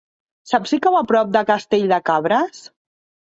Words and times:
Saps 0.51 0.71
si 0.73 0.79
cau 0.85 0.95
a 0.99 1.03
prop 1.11 1.29
de 1.35 1.43
Castell 1.51 1.85
de 1.93 1.99
Cabres? 2.11 2.63